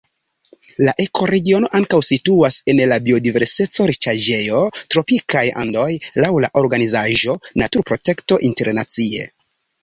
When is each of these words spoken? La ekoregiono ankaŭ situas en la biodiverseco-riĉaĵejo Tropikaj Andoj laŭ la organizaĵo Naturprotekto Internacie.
La 0.85 0.93
ekoregiono 1.03 1.67
ankaŭ 1.79 1.99
situas 2.07 2.57
en 2.73 2.81
la 2.91 2.97
biodiverseco-riĉaĵejo 3.07 4.63
Tropikaj 4.95 5.45
Andoj 5.65 5.87
laŭ 6.25 6.33
la 6.47 6.51
organizaĵo 6.63 7.37
Naturprotekto 7.65 8.41
Internacie. 8.51 9.31